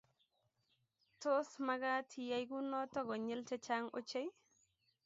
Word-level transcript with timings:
Tos, 1.21 1.49
magaat 1.67 2.09
iyay 2.23 2.43
kunoto 2.49 2.99
konyil 3.07 3.41
chechang 3.49 3.87
ochei? 3.97 4.29